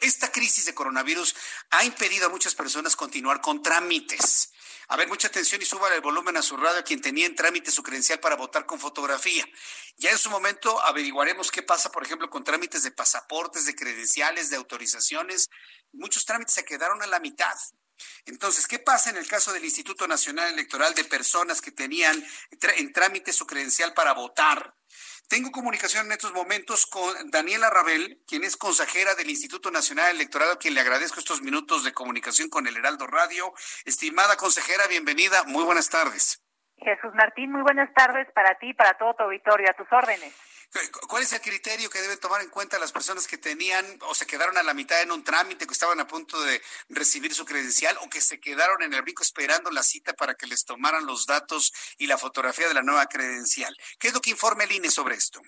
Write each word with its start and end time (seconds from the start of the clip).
Esta 0.00 0.32
crisis 0.32 0.64
de 0.64 0.74
coronavirus 0.74 1.34
ha 1.70 1.84
impedido 1.84 2.26
a 2.26 2.30
muchas 2.30 2.54
personas 2.54 2.96
continuar 2.96 3.40
con 3.42 3.62
trámites. 3.62 4.50
A 4.88 4.96
ver, 4.96 5.06
mucha 5.06 5.28
atención 5.28 5.60
y 5.60 5.66
suba 5.66 5.94
el 5.94 6.00
volumen 6.00 6.36
a 6.36 6.42
su 6.42 6.56
radio 6.56 6.80
a 6.80 6.82
quien 6.82 7.00
tenía 7.00 7.26
en 7.26 7.36
trámite 7.36 7.70
su 7.70 7.82
credencial 7.82 8.18
para 8.18 8.34
votar 8.34 8.66
con 8.66 8.80
fotografía. 8.80 9.46
Ya 9.98 10.10
en 10.10 10.18
su 10.18 10.30
momento 10.30 10.80
averiguaremos 10.84 11.50
qué 11.50 11.62
pasa, 11.62 11.92
por 11.92 12.02
ejemplo, 12.02 12.28
con 12.30 12.42
trámites 12.42 12.82
de 12.82 12.90
pasaportes, 12.90 13.66
de 13.66 13.76
credenciales, 13.76 14.50
de 14.50 14.56
autorizaciones. 14.56 15.48
Muchos 15.92 16.24
trámites 16.24 16.54
se 16.54 16.64
quedaron 16.64 17.02
a 17.02 17.06
la 17.06 17.20
mitad. 17.20 17.54
Entonces, 18.26 18.66
¿qué 18.66 18.78
pasa 18.78 19.10
en 19.10 19.16
el 19.16 19.26
caso 19.26 19.52
del 19.52 19.64
Instituto 19.64 20.06
Nacional 20.06 20.52
Electoral 20.52 20.94
de 20.94 21.04
personas 21.04 21.60
que 21.60 21.72
tenían 21.72 22.24
en 22.76 22.92
trámite 22.92 23.32
su 23.32 23.46
credencial 23.46 23.94
para 23.94 24.14
votar? 24.14 24.74
Tengo 25.28 25.52
comunicación 25.52 26.06
en 26.06 26.12
estos 26.12 26.32
momentos 26.32 26.86
con 26.86 27.30
Daniela 27.30 27.70
Rabel, 27.70 28.20
quien 28.26 28.42
es 28.42 28.56
consejera 28.56 29.14
del 29.14 29.30
Instituto 29.30 29.70
Nacional 29.70 30.16
Electoral, 30.16 30.50
a 30.50 30.56
quien 30.56 30.74
le 30.74 30.80
agradezco 30.80 31.20
estos 31.20 31.40
minutos 31.40 31.84
de 31.84 31.92
comunicación 31.92 32.48
con 32.48 32.66
el 32.66 32.76
Heraldo 32.76 33.06
Radio. 33.06 33.54
Estimada 33.84 34.36
consejera, 34.36 34.88
bienvenida. 34.88 35.44
Muy 35.44 35.62
buenas 35.62 35.88
tardes. 35.88 36.42
Jesús 36.78 37.14
Martín, 37.14 37.52
muy 37.52 37.62
buenas 37.62 37.94
tardes 37.94 38.26
para 38.34 38.58
ti 38.58 38.74
para 38.74 38.98
todo 38.98 39.14
tu 39.14 39.22
auditorio. 39.22 39.70
A 39.70 39.74
tus 39.74 39.86
órdenes. 39.92 40.34
¿Cuál 41.08 41.24
es 41.24 41.32
el 41.32 41.40
criterio 41.40 41.90
que 41.90 42.00
deben 42.00 42.20
tomar 42.20 42.42
en 42.42 42.50
cuenta 42.50 42.78
las 42.78 42.92
personas 42.92 43.26
que 43.26 43.38
tenían 43.38 43.84
o 44.02 44.14
se 44.14 44.26
quedaron 44.26 44.56
a 44.56 44.62
la 44.62 44.72
mitad 44.72 45.02
en 45.02 45.10
un 45.10 45.24
trámite, 45.24 45.66
que 45.66 45.72
estaban 45.72 45.98
a 45.98 46.06
punto 46.06 46.40
de 46.42 46.62
recibir 46.88 47.34
su 47.34 47.44
credencial 47.44 47.96
o 48.02 48.08
que 48.08 48.20
se 48.20 48.38
quedaron 48.38 48.80
en 48.82 48.94
el 48.94 49.02
brinco 49.02 49.24
esperando 49.24 49.70
la 49.72 49.82
cita 49.82 50.12
para 50.12 50.34
que 50.34 50.46
les 50.46 50.64
tomaran 50.64 51.06
los 51.06 51.26
datos 51.26 51.72
y 51.98 52.06
la 52.06 52.18
fotografía 52.18 52.68
de 52.68 52.74
la 52.74 52.82
nueva 52.82 53.06
credencial? 53.06 53.76
¿Qué 53.98 54.08
es 54.08 54.14
lo 54.14 54.20
que 54.20 54.30
informa 54.30 54.62
el 54.62 54.72
INE 54.72 54.90
sobre 54.90 55.16
esto? 55.16 55.40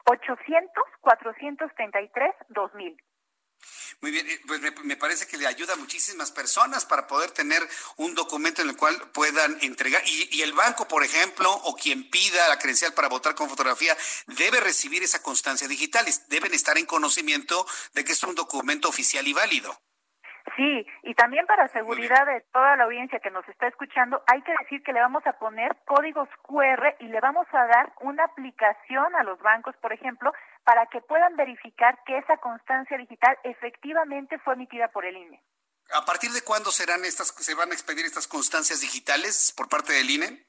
800-433-2000. 0.06 2.96
Muy 4.00 4.10
bien, 4.10 4.28
eh, 4.28 4.40
pues 4.46 4.60
me, 4.60 4.96
parece 4.96 5.26
que 5.26 5.36
le 5.36 5.46
ayuda 5.46 5.74
a 5.74 5.76
muchísimas 5.76 6.30
personas 6.30 6.86
para 6.86 7.06
poder 7.06 7.32
tener 7.32 7.66
un 7.96 8.14
documento 8.14 8.62
en 8.62 8.70
el 8.70 8.76
cual 8.76 9.10
puedan 9.12 9.58
entregar. 9.60 10.02
Y, 10.06 10.40
el 10.40 10.52
banco, 10.52 10.88
por 10.88 11.04
ejemplo, 11.04 11.52
o 11.52 11.74
quien 11.74 12.08
pida 12.08 12.48
la 12.48 12.58
credencial 12.58 12.94
para 12.94 13.08
votar 13.08 13.34
con 13.34 13.50
fotografía, 13.50 13.96
debe 14.26 14.60
recibir 14.60 15.02
esa 15.02 15.22
constancia 15.22 15.68
digital. 15.68 16.06
Deben 16.28 16.54
estar 16.54 16.78
en 16.78 16.86
conocimiento 16.86 17.66
de 17.92 18.04
que 18.04 18.12
es 18.12 18.22
un 18.22 18.34
documento 18.34 18.88
oficial 18.88 19.26
y 19.28 19.32
válido. 19.32 19.78
Sí, 20.60 20.86
y 21.04 21.14
también 21.14 21.46
para 21.46 21.68
seguridad 21.68 22.26
de 22.26 22.42
toda 22.52 22.76
la 22.76 22.84
audiencia 22.84 23.18
que 23.18 23.30
nos 23.30 23.48
está 23.48 23.66
escuchando, 23.66 24.22
hay 24.26 24.42
que 24.42 24.52
decir 24.60 24.82
que 24.82 24.92
le 24.92 25.00
vamos 25.00 25.26
a 25.26 25.32
poner 25.38 25.74
códigos 25.86 26.28
QR 26.42 26.96
y 27.00 27.06
le 27.06 27.18
vamos 27.18 27.46
a 27.50 27.64
dar 27.64 27.94
una 28.02 28.24
aplicación 28.24 29.16
a 29.16 29.22
los 29.24 29.40
bancos, 29.40 29.74
por 29.80 29.94
ejemplo, 29.94 30.34
para 30.62 30.84
que 30.92 31.00
puedan 31.00 31.34
verificar 31.34 31.98
que 32.04 32.18
esa 32.18 32.36
constancia 32.36 32.98
digital 32.98 33.38
efectivamente 33.42 34.38
fue 34.40 34.52
emitida 34.52 34.88
por 34.88 35.06
el 35.06 35.16
INE. 35.16 35.42
¿A 35.94 36.04
partir 36.04 36.30
de 36.32 36.42
cuándo 36.42 36.70
serán 36.70 37.06
estas, 37.06 37.28
se 37.28 37.54
van 37.54 37.70
a 37.70 37.72
expedir 37.72 38.04
estas 38.04 38.28
constancias 38.28 38.82
digitales 38.82 39.54
por 39.56 39.66
parte 39.70 39.94
del 39.94 40.10
INE? 40.10 40.44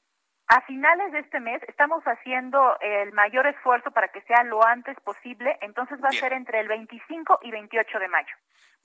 A 0.48 0.60
finales 0.66 1.10
de 1.12 1.20
este 1.20 1.40
mes 1.40 1.62
estamos 1.68 2.04
haciendo 2.04 2.76
el 2.82 3.12
mayor 3.12 3.46
esfuerzo 3.46 3.90
para 3.92 4.08
que 4.08 4.20
sea 4.22 4.44
lo 4.44 4.62
antes 4.62 4.94
posible, 5.00 5.56
entonces 5.62 5.98
va 6.04 6.08
a 6.08 6.12
ser 6.12 6.34
entre 6.34 6.60
el 6.60 6.68
25 6.68 7.38
y 7.44 7.50
28 7.50 7.98
de 7.98 8.08
mayo. 8.08 8.36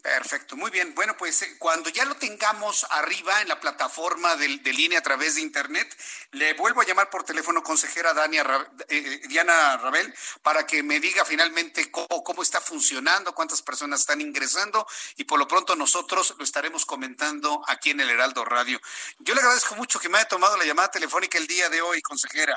Perfecto, 0.01 0.55
muy 0.55 0.71
bien. 0.71 0.93
Bueno, 0.95 1.17
pues 1.17 1.41
eh, 1.41 1.57
cuando 1.57 1.89
ya 1.89 2.05
lo 2.05 2.15
tengamos 2.15 2.85
arriba 2.91 3.41
en 3.41 3.47
la 3.47 3.59
plataforma 3.59 4.35
de, 4.35 4.59
de, 4.59 4.73
línea 4.73 4.99
a 4.99 5.01
través 5.01 5.35
de 5.35 5.41
Internet, 5.41 5.93
le 6.31 6.53
vuelvo 6.53 6.81
a 6.81 6.85
llamar 6.85 7.09
por 7.09 7.23
teléfono 7.23 7.63
consejera 7.63 8.13
Dania, 8.13 8.43
eh, 8.43 8.85
eh, 8.89 9.27
Diana 9.27 9.75
Rabel 9.77 10.13
para 10.43 10.65
que 10.65 10.83
me 10.83 10.99
diga 10.99 11.25
finalmente 11.25 11.91
cómo, 11.91 12.23
cómo, 12.23 12.41
está 12.41 12.61
funcionando, 12.61 13.33
cuántas 13.33 13.61
personas 13.61 14.01
están 14.01 14.21
ingresando 14.21 14.85
y 15.17 15.25
por 15.25 15.39
lo 15.39 15.47
pronto 15.47 15.75
nosotros 15.75 16.35
lo 16.37 16.43
estaremos 16.43 16.85
comentando 16.85 17.63
aquí 17.67 17.89
en 17.89 17.99
el 17.99 18.09
Heraldo 18.09 18.45
Radio. 18.45 18.79
Yo 19.19 19.33
le 19.33 19.41
agradezco 19.41 19.75
mucho 19.75 19.99
que 19.99 20.09
me 20.09 20.19
haya 20.19 20.27
tomado 20.27 20.55
la 20.57 20.63
llamada 20.63 20.91
telefónica 20.91 21.37
el 21.37 21.47
día 21.47 21.69
de 21.69 21.81
hoy, 21.81 22.01
consejera. 22.01 22.55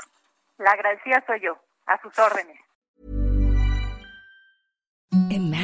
La 0.59 0.73
agradecida 0.73 1.25
soy 1.27 1.41
yo, 1.41 1.59
a 1.87 2.01
sus 2.01 2.17
órdenes. 2.19 2.61